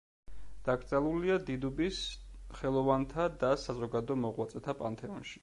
დაკრძალულია 0.69 1.35
დიდუბის 1.49 1.99
ხელოვანთა 2.61 3.27
და 3.45 3.53
საზოგადო 3.67 4.19
მოღვაწეთა 4.25 4.79
პანთეონში. 4.83 5.39